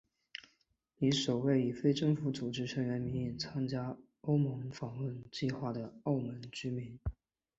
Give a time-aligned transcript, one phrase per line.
[0.97, 6.97] 为首位以非政府组织成员名义参加欧盟访问计划的澳门居民。